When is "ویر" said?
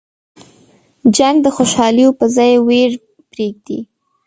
2.67-2.91